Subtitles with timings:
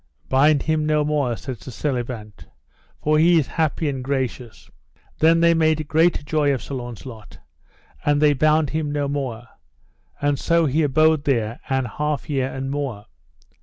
[0.29, 2.47] Bind him no more, said Sir Selivant,
[3.03, 4.71] for he is happy and gracious.
[5.19, 7.37] Then they made great joy of Sir Launcelot,
[8.03, 9.47] and they bound him no more;
[10.19, 13.05] and so he abode there an half year and more.